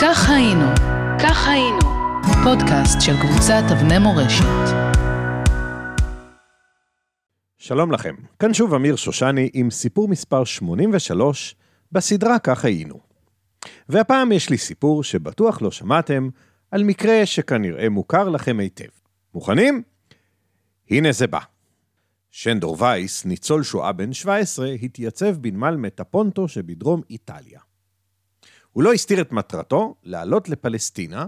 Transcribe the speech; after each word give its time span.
כך 0.00 0.30
היינו, 0.30 0.64
כך 1.22 1.48
היינו, 1.48 1.78
פודקאסט 2.44 3.00
של 3.00 3.12
קבוצת 3.20 3.62
אבני 3.72 3.98
מורשת. 3.98 4.44
שלום 7.56 7.92
לכם, 7.92 8.14
כאן 8.38 8.54
שוב 8.54 8.74
אמיר 8.74 8.96
שושני 8.96 9.50
עם 9.52 9.70
סיפור 9.70 10.08
מספר 10.08 10.44
83 10.44 11.54
בסדרה 11.92 12.38
כך 12.38 12.64
היינו. 12.64 13.00
והפעם 13.88 14.32
יש 14.32 14.50
לי 14.50 14.58
סיפור 14.58 15.04
שבטוח 15.04 15.62
לא 15.62 15.70
שמעתם 15.70 16.28
על 16.70 16.82
מקרה 16.82 17.26
שכנראה 17.26 17.88
מוכר 17.88 18.28
לכם 18.28 18.58
היטב. 18.60 18.88
מוכנים? 19.34 19.82
הנה 20.90 21.12
זה 21.12 21.26
בא. 21.26 21.40
שנדור 22.30 22.76
וייס, 22.82 23.24
ניצול 23.24 23.62
שואה 23.62 23.92
בן 23.92 24.12
17, 24.12 24.68
התייצב 24.82 25.36
בנמל 25.36 25.76
מטפונטו 25.76 26.48
שבדרום 26.48 27.00
איטליה. 27.10 27.67
הוא 28.78 28.84
לא 28.84 28.92
הסתיר 28.92 29.20
את 29.20 29.32
מטרתו 29.32 29.94
לעלות 30.04 30.48
לפלסטינה, 30.48 31.26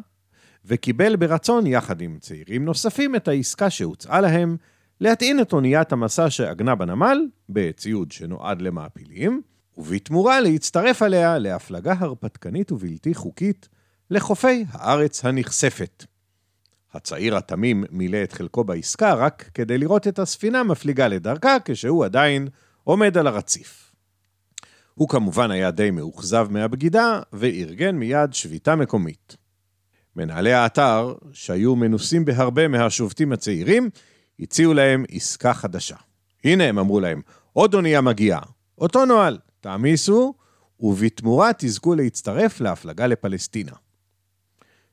וקיבל 0.64 1.16
ברצון 1.16 1.66
יחד 1.66 2.00
עם 2.00 2.18
צעירים 2.20 2.64
נוספים 2.64 3.16
את 3.16 3.28
העסקה 3.28 3.70
שהוצעה 3.70 4.20
להם 4.20 4.56
להטעין 5.00 5.40
את 5.40 5.52
אוניית 5.52 5.92
המסע 5.92 6.30
שעגנה 6.30 6.74
בנמל, 6.74 7.26
בציוד 7.48 8.12
שנועד 8.12 8.62
למעפילים, 8.62 9.42
ובתמורה 9.78 10.40
להצטרף 10.40 11.02
עליה 11.02 11.38
להפלגה 11.38 11.94
הרפתקנית 11.98 12.72
ובלתי 12.72 13.14
חוקית 13.14 13.68
לחופי 14.10 14.64
הארץ 14.70 15.24
הנכספת. 15.24 16.04
הצעיר 16.94 17.36
התמים 17.36 17.84
מילא 17.90 18.22
את 18.24 18.32
חלקו 18.32 18.64
בעסקה 18.64 19.14
רק 19.14 19.50
כדי 19.54 19.78
לראות 19.78 20.08
את 20.08 20.18
הספינה 20.18 20.62
מפליגה 20.62 21.08
לדרכה 21.08 21.56
כשהוא 21.64 22.04
עדיין 22.04 22.48
עומד 22.84 23.18
על 23.18 23.26
הרציף. 23.26 23.89
הוא 24.94 25.08
כמובן 25.08 25.50
היה 25.50 25.70
די 25.70 25.90
מאוכזב 25.90 26.46
מהבגידה 26.50 27.20
וארגן 27.32 27.96
מיד 27.96 28.34
שביתה 28.34 28.76
מקומית. 28.76 29.36
מנהלי 30.16 30.52
האתר, 30.52 31.14
שהיו 31.32 31.76
מנוסים 31.76 32.24
בהרבה 32.24 32.68
מהשובתים 32.68 33.32
הצעירים, 33.32 33.90
הציעו 34.40 34.74
להם 34.74 35.04
עסקה 35.10 35.54
חדשה. 35.54 35.96
הנה, 36.44 36.64
הם 36.64 36.78
אמרו 36.78 37.00
להם, 37.00 37.20
עוד 37.52 37.74
אונייה 37.74 38.00
מגיעה. 38.00 38.40
אותו 38.78 39.04
נוהל, 39.04 39.38
תעמיסו, 39.60 40.34
ובתמורה 40.80 41.50
תזכו 41.58 41.94
להצטרף 41.94 42.60
להפלגה 42.60 43.06
לפלסטינה. 43.06 43.72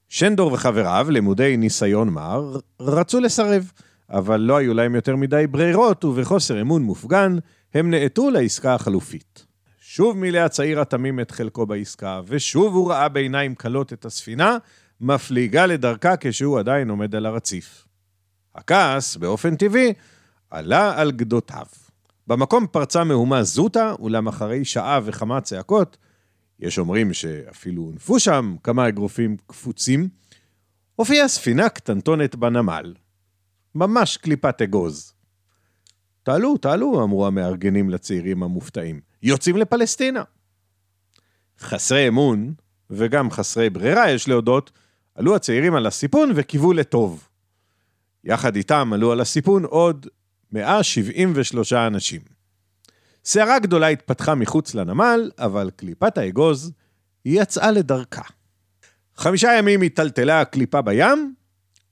שנדור 0.07 0.53
וחבריו, 0.53 1.07
למודי 1.09 1.57
ניסיון 1.57 2.09
מר, 2.09 2.59
רצו 2.79 3.19
לסרב, 3.19 3.71
אבל 4.09 4.39
לא 4.41 4.57
היו 4.57 4.73
להם 4.73 4.95
יותר 4.95 5.15
מדי 5.15 5.47
ברירות, 5.47 6.05
ובחוסר 6.05 6.61
אמון 6.61 6.83
מופגן, 6.83 7.37
הם 7.73 7.91
נעתרו 7.91 8.29
לעסקה 8.29 8.75
החלופית. 8.75 9.46
שוב 9.97 10.17
מילא 10.17 10.37
הצעיר 10.37 10.81
התמים 10.81 11.19
את 11.19 11.31
חלקו 11.31 11.65
בעסקה, 11.65 12.21
ושוב 12.25 12.75
הוא 12.75 12.91
ראה 12.91 13.09
בעיניים 13.09 13.55
כלות 13.55 13.93
את 13.93 14.05
הספינה, 14.05 14.57
מפליגה 15.01 15.65
לדרכה 15.65 16.13
כשהוא 16.19 16.59
עדיין 16.59 16.89
עומד 16.89 17.15
על 17.15 17.25
הרציף. 17.25 17.87
הכעס, 18.55 19.15
באופן 19.15 19.55
טבעי, 19.55 19.93
עלה 20.49 21.01
על 21.01 21.11
גדותיו. 21.11 21.65
במקום 22.27 22.67
פרצה 22.71 23.03
מהומה 23.03 23.43
זוטה, 23.43 23.93
אולם 23.99 24.27
אחרי 24.27 24.65
שעה 24.65 24.99
וכמה 25.03 25.41
צעקות, 25.41 25.97
יש 26.59 26.79
אומרים 26.79 27.13
שאפילו 27.13 27.81
הונפו 27.81 28.19
שם 28.19 28.55
כמה 28.63 28.87
אגרופים 28.87 29.37
קפוצים, 29.47 30.09
הופיעה 30.95 31.27
ספינה 31.27 31.69
קטנטונת 31.69 32.35
בנמל. 32.35 32.93
ממש 33.75 34.17
קליפת 34.17 34.61
אגוז. 34.61 35.16
תעלו, 36.27 36.57
תעלו, 36.57 37.03
אמרו 37.03 37.27
המארגנים 37.27 37.89
לצעירים 37.89 38.43
המופתעים. 38.43 38.99
יוצאים 39.23 39.57
לפלסטינה. 39.57 40.23
חסרי 41.59 42.07
אמון, 42.07 42.53
וגם 42.89 43.31
חסרי 43.31 43.69
ברירה, 43.69 44.11
יש 44.11 44.27
להודות, 44.27 44.71
עלו 45.15 45.35
הצעירים 45.35 45.75
על 45.75 45.85
הסיפון 45.85 46.31
וקיוו 46.35 46.73
לטוב. 46.73 47.27
יחד 48.23 48.55
איתם 48.55 48.93
עלו 48.93 49.11
על 49.11 49.21
הסיפון 49.21 49.63
עוד 49.65 50.07
173 50.51 51.73
אנשים. 51.73 52.21
סערה 53.25 53.59
גדולה 53.59 53.87
התפתחה 53.87 54.35
מחוץ 54.35 54.75
לנמל, 54.75 55.31
אבל 55.39 55.69
קליפת 55.75 56.17
האגוז 56.17 56.71
יצאה 57.25 57.71
לדרכה. 57.71 58.23
חמישה 59.15 59.49
ימים 59.57 59.81
היטלטלה 59.81 60.41
הקליפה 60.41 60.81
בים, 60.81 61.33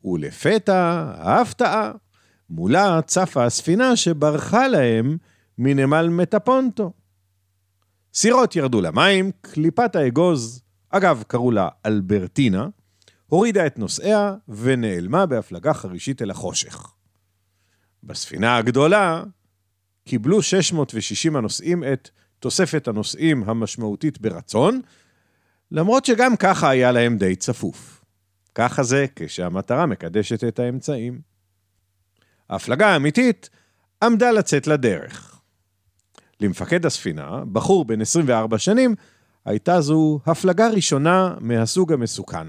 ולפתע, 0.03 1.11
ההפתעה, 1.17 1.91
מולה 2.49 2.99
צפה 3.01 3.45
הספינה 3.45 3.95
שברחה 3.95 4.67
להם 4.67 5.17
מנמל 5.57 6.09
מטפונטו. 6.09 6.93
סירות 8.13 8.55
ירדו 8.55 8.81
למים, 8.81 9.31
קליפת 9.41 9.95
האגוז, 9.95 10.63
אגב, 10.89 11.23
קראו 11.27 11.51
לה 11.51 11.69
אלברטינה, 11.85 12.67
הורידה 13.27 13.67
את 13.67 13.79
נוסעיה 13.79 14.35
ונעלמה 14.47 15.25
בהפלגה 15.25 15.73
חרישית 15.73 16.21
אל 16.21 16.31
החושך. 16.31 16.93
בספינה 18.03 18.57
הגדולה 18.57 19.23
קיבלו 20.05 20.41
660 20.41 21.35
הנוסעים 21.35 21.83
את 21.83 22.09
תוספת 22.39 22.87
הנוסעים 22.87 23.43
המשמעותית 23.49 24.21
ברצון, 24.21 24.81
למרות 25.71 26.05
שגם 26.05 26.35
ככה 26.35 26.69
היה 26.69 26.91
להם 26.91 27.17
די 27.17 27.35
צפוף. 27.35 28.01
ככה 28.55 28.83
זה 28.83 29.05
כשהמטרה 29.15 29.85
מקדשת 29.85 30.43
את 30.43 30.59
האמצעים. 30.59 31.34
ההפלגה 32.49 32.87
האמיתית 32.87 33.49
עמדה 34.03 34.31
לצאת 34.31 34.67
לדרך. 34.67 35.41
למפקד 36.41 36.85
הספינה, 36.85 37.43
בחור 37.51 37.85
בן 37.85 38.01
24 38.01 38.57
שנים, 38.57 38.95
הייתה 39.45 39.81
זו 39.81 40.19
הפלגה 40.25 40.67
ראשונה 40.67 41.35
מהסוג 41.39 41.93
המסוכן. 41.93 42.47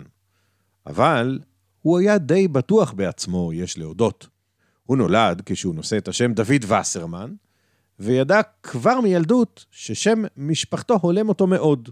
אבל 0.87 1.39
הוא 1.83 1.99
היה 1.99 2.19
די 2.19 2.49
בטוח 2.49 2.93
בעצמו, 2.93 3.53
יש 3.53 3.79
להודות. 3.79 4.29
הוא 4.85 4.97
נולד 4.97 5.43
כשהוא 5.47 5.75
נושא 5.75 5.99
את 5.99 6.09
השם 6.09 6.33
דוד 6.33 6.73
וסרמן, 6.73 7.35
וידע 7.99 8.41
כבר 8.63 9.01
מילדות 9.01 9.65
ששם 9.71 10.23
משפחתו 10.37 10.99
הולם 11.03 11.29
אותו 11.29 11.47
מאוד. 11.47 11.89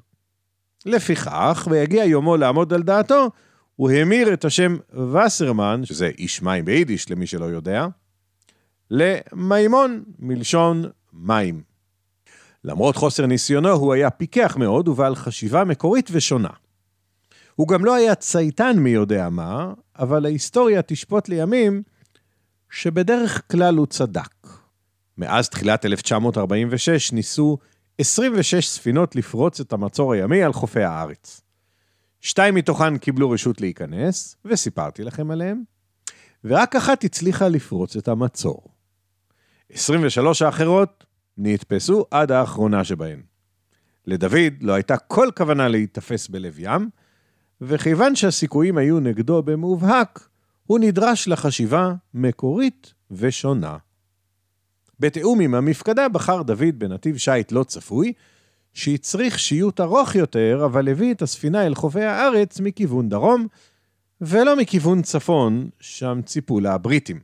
לפיכך, 0.87 1.69
ויגיע 1.71 2.05
יומו 2.05 2.37
לעמוד 2.37 2.73
על 2.73 2.83
דעתו, 2.83 3.31
הוא 3.77 3.91
המיר 3.91 4.33
את 4.33 4.45
השם 4.45 4.77
וסרמן, 5.13 5.81
שזה 5.85 6.11
איש 6.19 6.43
מים 6.43 6.65
ביידיש 6.65 7.11
למי 7.11 7.27
שלא 7.27 7.45
יודע, 7.45 7.87
למימון, 8.91 10.05
מלשון 10.19 10.85
מים. 11.13 11.63
למרות 12.65 12.97
חוסר 12.97 13.27
ניסיונו, 13.27 13.71
הוא 13.71 13.95
היה 13.95 14.11
פיקח 14.11 14.57
מאוד 14.57 14.89
ובעל 14.89 15.15
חשיבה 15.15 15.65
מקורית 15.65 16.09
ושונה. 16.13 16.49
הוא 17.55 17.69
גם 17.69 17.85
לא 17.85 17.95
היה 17.95 18.15
צייתן 18.15 18.77
מי 18.79 18.91
יודע 18.91 19.29
מה, 19.29 19.73
אבל 19.99 20.27
ההיסטוריה 20.27 20.83
תשפוט 20.83 21.29
לימים 21.29 21.83
שבדרך 22.71 23.43
כלל 23.51 23.77
הוא 23.77 23.87
צדק. 23.87 24.47
מאז 25.19 25.49
תחילת 25.49 25.87
1946 25.87 27.13
ניסו 27.13 27.59
26 27.99 28.69
ספינות 28.69 29.17
לפרוץ 29.17 29.61
את 29.61 29.73
המצור 29.73 30.13
הימי 30.13 30.43
על 30.43 30.53
חופי 30.53 30.83
הארץ. 30.83 31.44
שתיים 32.25 32.55
מתוכן 32.55 32.99
קיבלו 32.99 33.31
רשות 33.31 33.61
להיכנס, 33.61 34.37
וסיפרתי 34.45 35.05
לכם 35.05 35.31
עליהן, 35.31 35.63
ורק 36.45 36.77
אחת 36.77 37.05
הצליחה 37.05 37.49
לפרוץ 37.49 37.97
את 37.97 38.09
המצור. 38.09 38.63
23 39.73 40.43
האחרות 40.43 41.05
נתפסו 41.39 42.07
עד 42.11 42.33
האחרונה 42.33 42.85
שבהן. 42.85 43.23
לדוד 44.07 44.53
לא 44.61 44.73
הייתה 44.73 44.97
כל 44.97 45.29
כוונה 45.37 45.69
להיתפס 45.69 46.29
בלב 46.29 46.57
ים, 46.59 46.91
וכיוון 47.61 48.17
שהסיכויים 48.17 48.79
היו 48.79 49.01
נגדו 49.01 49.43
במובהק, 49.43 50.29
הוא 50.67 50.79
נדרש 50.79 51.29
לחשיבה 51.29 51.95
מקורית 52.15 52.93
ושונה. 53.11 53.77
בתיאום 55.01 55.41
עם 55.41 55.55
המפקדה 55.55 56.09
בחר 56.09 56.43
דוד 56.43 56.79
בנתיב 56.79 57.17
שיט 57.17 57.53
לא 57.53 57.65
צפוי, 57.65 58.13
שהצריך 58.75 59.39
שיוט 59.39 59.81
ארוך 59.81 60.15
יותר, 60.15 60.63
אבל 60.65 60.89
הביא 60.89 61.15
את 61.15 61.23
הספינה 61.23 61.67
אל 61.67 61.75
חופי 61.75 62.03
הארץ 62.03 62.61
מכיוון 62.61 63.09
דרום, 63.09 63.47
ולא 64.21 64.57
מכיוון 64.57 65.03
צפון, 65.03 65.69
שם 65.81 66.21
ציפו 66.25 66.61
לה 66.61 66.75
הבריטים. 66.75 67.21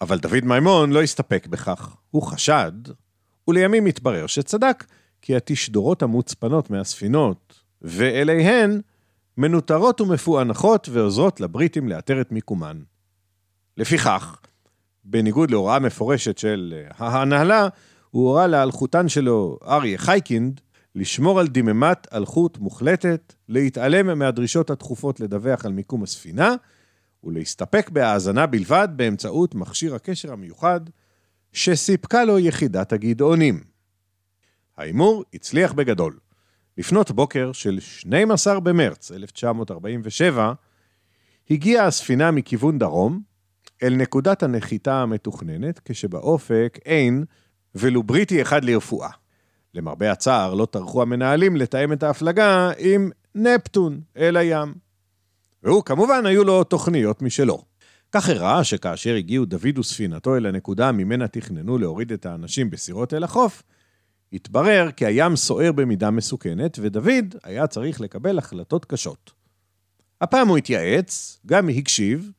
אבל 0.00 0.18
דוד 0.18 0.44
מימון 0.44 0.90
לא 0.90 1.02
הסתפק 1.02 1.46
בכך. 1.46 1.96
הוא 2.10 2.22
חשד, 2.22 2.72
ולימים 3.48 3.86
התברר 3.86 4.26
שצדק, 4.26 4.84
כי 5.22 5.36
התשדורות 5.36 6.02
המוצפנות 6.02 6.70
מהספינות, 6.70 7.60
ואליהן, 7.82 8.80
מנוטרות 9.36 10.00
ומפוענחות 10.00 10.88
ועוזרות 10.92 11.40
לבריטים 11.40 11.88
לאתר 11.88 12.20
את 12.20 12.32
מיקומן. 12.32 12.80
לפיכך, 13.76 14.40
בניגוד 15.04 15.50
להוראה 15.50 15.78
מפורשת 15.78 16.38
של 16.38 16.74
אה, 16.76 17.06
ההנהלה, 17.06 17.68
הוא 18.10 18.28
הורה 18.28 18.46
לאלחוטן 18.46 19.08
שלו, 19.08 19.58
אריה 19.66 19.98
חייקינד, 19.98 20.60
לשמור 20.98 21.40
על 21.40 21.46
דממת 21.46 22.06
אלחוט 22.14 22.58
מוחלטת, 22.58 23.34
להתעלם 23.48 24.18
מהדרישות 24.18 24.70
התכופות 24.70 25.20
לדווח 25.20 25.64
על 25.64 25.72
מיקום 25.72 26.02
הספינה, 26.02 26.54
ולהסתפק 27.24 27.90
בהאזנה 27.90 28.46
בלבד 28.46 28.88
באמצעות 28.96 29.54
מכשיר 29.54 29.94
הקשר 29.94 30.32
המיוחד 30.32 30.80
שסיפקה 31.52 32.24
לו 32.24 32.38
יחידת 32.38 32.92
הגדעונים. 32.92 33.60
ההימור 34.76 35.24
הצליח 35.34 35.72
בגדול. 35.72 36.18
לפנות 36.78 37.10
בוקר 37.10 37.52
של 37.52 37.80
12 37.80 38.60
במרץ 38.60 39.12
1947, 39.12 40.52
הגיעה 41.50 41.86
הספינה 41.86 42.30
מכיוון 42.30 42.78
דרום 42.78 43.22
אל 43.82 43.94
נקודת 43.96 44.42
הנחיתה 44.42 45.02
המתוכננת, 45.02 45.80
כשבאופק 45.84 46.78
אין 46.84 47.24
ולו 47.74 48.02
בריטי 48.02 48.42
אחד 48.42 48.64
לרפואה. 48.64 49.10
למרבה 49.78 50.12
הצער, 50.12 50.54
לא 50.54 50.66
טרחו 50.66 51.02
המנהלים 51.02 51.56
לתאם 51.56 51.92
את 51.92 52.02
ההפלגה 52.02 52.70
עם 52.78 53.10
נפטון 53.34 54.00
אל 54.16 54.36
הים. 54.36 54.74
והוא, 55.62 55.82
כמובן, 55.84 56.26
היו 56.26 56.44
לו 56.44 56.64
תוכניות 56.64 57.22
משלו. 57.22 57.62
כך 58.12 58.28
הראה 58.28 58.64
שכאשר 58.64 59.14
הגיעו 59.14 59.44
דוד 59.44 59.78
וספינתו 59.78 60.36
אל 60.36 60.46
הנקודה 60.46 60.92
ממנה 60.92 61.28
תכננו 61.28 61.78
להוריד 61.78 62.12
את 62.12 62.26
האנשים 62.26 62.70
בסירות 62.70 63.14
אל 63.14 63.24
החוף, 63.24 63.62
התברר 64.32 64.90
כי 64.90 65.06
הים 65.06 65.36
סוער 65.36 65.72
במידה 65.72 66.10
מסוכנת, 66.10 66.78
ודוד 66.82 67.34
היה 67.44 67.66
צריך 67.66 68.00
לקבל 68.00 68.38
החלטות 68.38 68.84
קשות. 68.84 69.32
הפעם 70.20 70.48
הוא 70.48 70.58
התייעץ, 70.58 71.40
גם 71.46 71.68
הקשיב, 71.68 72.30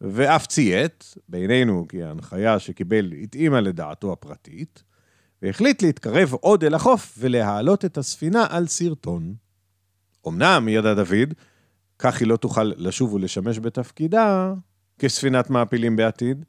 ואף 0.00 0.46
ציית, 0.46 1.14
בינינו 1.28 1.86
כי 1.88 2.02
ההנחיה 2.02 2.58
שקיבל 2.58 3.12
התאימה 3.22 3.60
לדעתו 3.60 4.12
הפרטית, 4.12 4.82
והחליט 5.44 5.82
להתקרב 5.82 6.32
עוד 6.32 6.64
אל 6.64 6.74
החוף 6.74 7.14
ולהעלות 7.18 7.84
את 7.84 7.98
הספינה 7.98 8.46
על 8.50 8.66
סרטון. 8.66 9.34
אמנם, 10.28 10.68
ידע 10.68 10.94
דוד, 10.94 11.34
כך 11.98 12.20
היא 12.20 12.28
לא 12.28 12.36
תוכל 12.36 12.62
לשוב 12.62 13.14
ולשמש 13.14 13.58
בתפקידה 13.58 14.54
כספינת 14.98 15.50
מעפילים 15.50 15.96
בעתיד, 15.96 16.44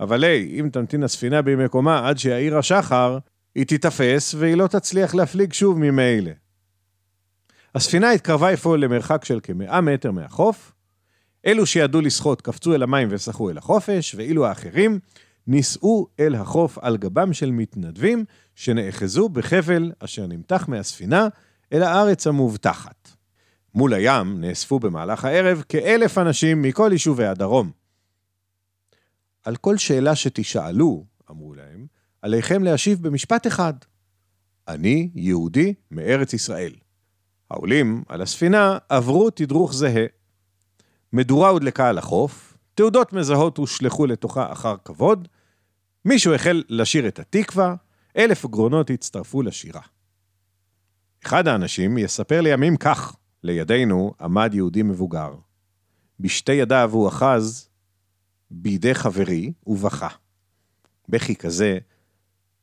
אבל 0.00 0.24
היי, 0.24 0.60
אם 0.60 0.68
תמתין 0.72 1.02
הספינה 1.02 1.42
במקומה 1.42 2.08
עד 2.08 2.18
שיעיר 2.18 2.58
השחר, 2.58 3.18
היא 3.54 3.66
תיתפס 3.66 4.34
והיא 4.34 4.54
לא 4.54 4.66
תצליח 4.66 5.14
להפליג 5.14 5.52
שוב 5.52 5.78
ממילא. 5.78 6.30
הספינה 7.74 8.10
התקרבה 8.10 8.52
אפוא 8.54 8.76
למרחק 8.76 9.24
של 9.24 9.40
כמאה 9.42 9.80
מטר 9.80 10.10
מהחוף. 10.10 10.72
אלו 11.46 11.66
שידעו 11.66 12.00
לשחות 12.00 12.40
קפצו 12.40 12.74
אל 12.74 12.82
המים 12.82 13.08
ושחו 13.10 13.50
אל 13.50 13.58
החופש, 13.58 14.14
ואילו 14.14 14.46
האחרים 14.46 14.98
נישאו 15.48 16.06
אל 16.20 16.34
החוף 16.34 16.78
על 16.78 16.96
גבם 16.96 17.32
של 17.32 17.50
מתנדבים 17.50 18.24
שנאחזו 18.54 19.28
בחבל 19.28 19.92
אשר 19.98 20.26
נמתח 20.26 20.68
מהספינה 20.68 21.28
אל 21.72 21.82
הארץ 21.82 22.26
המובטחת. 22.26 23.08
מול 23.74 23.94
הים 23.94 24.40
נאספו 24.40 24.78
במהלך 24.78 25.24
הערב 25.24 25.62
כאלף 25.68 26.18
אנשים 26.18 26.62
מכל 26.62 26.90
יישובי 26.92 27.26
הדרום. 27.26 27.70
על 29.44 29.56
כל 29.56 29.76
שאלה 29.76 30.16
שתשאלו, 30.16 31.04
אמרו 31.30 31.54
להם, 31.54 31.86
עליכם 32.22 32.64
להשיב 32.64 33.02
במשפט 33.02 33.46
אחד. 33.46 33.74
אני 34.68 35.10
יהודי 35.14 35.74
מארץ 35.90 36.32
ישראל. 36.32 36.72
העולים 37.50 38.02
על 38.08 38.22
הספינה 38.22 38.78
עברו 38.88 39.30
תדרוך 39.30 39.74
זהה. 39.74 40.06
מדורה 41.12 41.48
הודלקה 41.48 41.88
על 41.88 41.98
החוף, 41.98 42.56
תעודות 42.74 43.12
מזהות 43.12 43.56
הושלכו 43.56 44.06
לתוכה 44.06 44.52
אחר 44.52 44.76
כבוד, 44.84 45.28
מישהו 46.08 46.34
החל 46.34 46.62
לשיר 46.68 47.08
את 47.08 47.18
התקווה, 47.18 47.74
אלף 48.16 48.46
גרונות 48.46 48.90
הצטרפו 48.90 49.42
לשירה. 49.42 49.80
אחד 51.24 51.48
האנשים 51.48 51.98
יספר 51.98 52.40
לימים 52.40 52.76
כך, 52.76 53.16
לידינו 53.42 54.14
עמד 54.20 54.50
יהודי 54.54 54.82
מבוגר. 54.82 55.34
בשתי 56.20 56.52
ידיו 56.52 56.90
הוא 56.92 57.08
אחז 57.08 57.68
בידי 58.50 58.94
חברי 58.94 59.52
ובכה. 59.66 60.08
בכי 61.08 61.36
כזה 61.36 61.78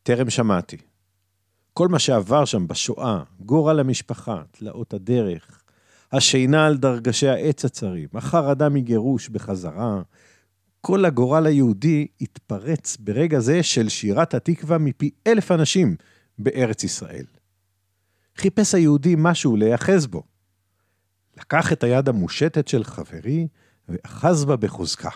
טרם 0.03 0.29
שמעתי. 0.29 0.77
כל 1.73 1.87
מה 1.87 1.99
שעבר 1.99 2.45
שם 2.45 2.67
בשואה, 2.67 3.23
גורל 3.39 3.79
המשפחה, 3.79 4.43
תלאות 4.51 4.93
הדרך, 4.93 5.63
השינה 6.11 6.65
על 6.65 6.77
דרגשי 6.77 7.27
העץ 7.27 7.65
הצרים, 7.65 8.09
החרדה 8.13 8.69
מגירוש 8.69 9.29
בחזרה, 9.29 10.01
כל 10.87 11.05
הגורל 11.05 11.45
היהודי 11.45 12.07
התפרץ 12.21 12.97
ברגע 12.97 13.39
זה 13.39 13.63
של 13.63 13.89
שירת 13.89 14.33
התקווה 14.33 14.77
מפי 14.77 15.09
אלף 15.27 15.51
אנשים 15.51 15.95
בארץ 16.39 16.83
ישראל. 16.83 17.25
חיפש 18.35 18.75
היהודי 18.75 19.15
משהו 19.17 19.55
להיאחז 19.55 20.07
בו. 20.07 20.23
לקח 21.37 21.71
את 21.73 21.83
היד 21.83 22.09
המושטת 22.09 22.67
של 22.67 22.83
חברי 22.83 23.47
ואחז 23.89 24.45
בה 24.45 24.55
בחוזקה. 24.55 25.09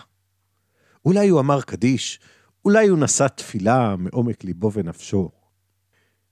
אולי 1.04 1.28
הוא 1.28 1.40
אמר 1.40 1.60
קדיש, 1.60 2.20
אולי 2.64 2.88
הוא 2.88 2.98
נשא 2.98 3.26
תפילה 3.28 3.96
מעומק 3.96 4.44
ליבו 4.44 4.72
ונפשו. 4.72 5.30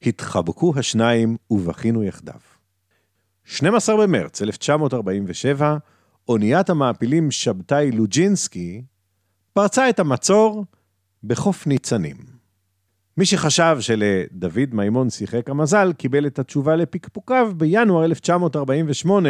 התחבקו 0.02 0.72
השניים 0.76 1.36
ובכינו 1.50 2.04
יחדיו. 2.04 2.40
12 3.44 3.96
במרץ 3.96 4.42
1947, 4.42 5.76
אוניית 6.28 6.70
המעפילים 6.70 7.30
שבתאי 7.30 7.90
לוג'ינסקי 7.90 8.82
פרצה 9.58 9.90
את 9.90 9.98
המצור 9.98 10.64
בחוף 11.24 11.66
ניצנים. 11.66 12.16
מי 13.16 13.26
שחשב 13.26 13.76
שלדוד 13.80 14.74
מימון 14.74 15.10
שיחק 15.10 15.50
המזל, 15.50 15.92
קיבל 15.92 16.26
את 16.26 16.38
התשובה 16.38 16.76
לפקפוקיו 16.76 17.52
בינואר 17.56 18.04
1948, 18.04 19.28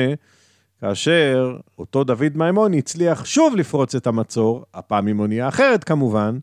כאשר 0.80 1.56
אותו 1.78 2.04
דוד 2.04 2.36
מימון 2.36 2.74
הצליח 2.74 3.24
שוב 3.24 3.56
לפרוץ 3.56 3.94
את 3.94 4.06
המצור, 4.06 4.64
הפעם 4.74 5.06
עם 5.06 5.20
אונייה 5.20 5.48
אחרת 5.48 5.84
כמובן, 5.84 6.38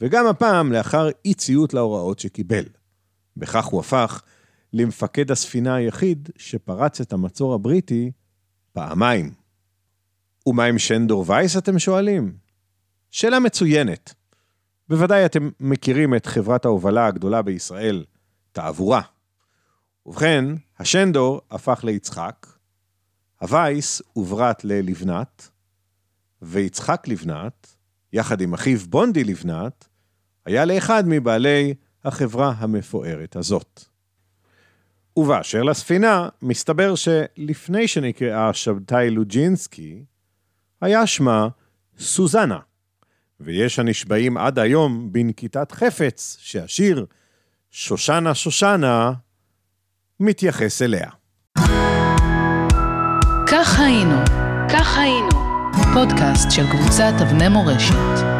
וגם 0.00 0.26
הפעם 0.26 0.72
לאחר 0.72 1.08
אי 1.24 1.34
ציות 1.34 1.74
להוראות 1.74 2.18
שקיבל. 2.18 2.64
בכך 3.36 3.64
הוא 3.64 3.80
הפך 3.80 4.22
למפקד 4.72 5.30
הספינה 5.30 5.74
היחיד 5.74 6.28
שפרץ 6.36 7.00
את 7.00 7.12
המצור 7.12 7.54
הבריטי 7.54 8.10
פעמיים. 8.72 9.30
ומה 10.46 10.64
עם 10.64 10.78
שנדור 10.78 11.24
וייס, 11.28 11.56
אתם 11.56 11.78
שואלים? 11.78 12.42
שאלה 13.12 13.40
מצוינת. 13.40 14.14
בוודאי 14.88 15.26
אתם 15.26 15.50
מכירים 15.60 16.14
את 16.14 16.26
חברת 16.26 16.64
ההובלה 16.64 17.06
הגדולה 17.06 17.42
בישראל, 17.42 18.04
תעבורה. 18.52 19.00
ובכן, 20.06 20.44
השנדור 20.78 21.40
הפך 21.50 21.84
ליצחק, 21.84 22.46
הווייס 23.40 24.02
הוברט 24.12 24.64
ללבנת, 24.64 25.48
ויצחק 26.42 27.08
לבנת, 27.08 27.74
יחד 28.12 28.40
עם 28.40 28.54
אחיו 28.54 28.78
בונדי 28.88 29.24
לבנת, 29.24 29.88
היה 30.46 30.64
לאחד 30.64 31.04
מבעלי 31.06 31.74
החברה 32.04 32.54
המפוארת 32.58 33.36
הזאת. 33.36 33.84
ובאשר 35.16 35.62
לספינה, 35.62 36.28
מסתבר 36.42 36.94
שלפני 36.94 37.88
שנקראה 37.88 38.54
שבתאי 38.54 39.10
לוג'ינסקי, 39.10 40.04
היה 40.80 41.06
שמה 41.06 41.48
סוזנה, 41.98 42.58
ויש 43.44 43.78
הנשבעים 43.78 44.36
עד 44.36 44.58
היום 44.58 45.12
בנקיטת 45.12 45.72
חפץ 45.72 46.36
שהשיר 46.40 47.06
שושנה 47.70 48.34
שושנה 48.34 49.12
מתייחס 50.20 50.82
אליה. 50.82 51.10
כך 53.46 53.80
היינו, 53.80 54.16
כך 54.68 54.98
היינו, 54.98 55.30
פודקאסט 55.94 56.50
של 56.50 56.62
קבוצת 56.70 57.12
אבני 57.22 57.48
מורשת. 57.48 58.31